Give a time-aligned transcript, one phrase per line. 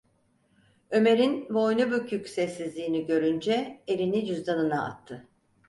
[0.89, 5.27] Ömer’in boynu bükük sessizliğini görünce elini cüzdanına attı.